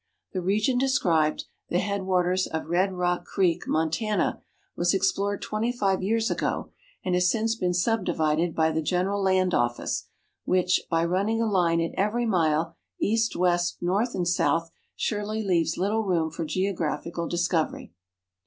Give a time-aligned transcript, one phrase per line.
[0.33, 4.41] The region described, the headwaters of Red Rock creek, Montana,
[4.75, 6.71] was ex plored twenty five years ago,
[7.05, 10.07] and has since been subdivided by the Gen eral Land Office,
[10.43, 15.77] which by running a line at every mile— east, west, north, and south— surely leaves
[15.77, 17.93] little room for geographical discovery.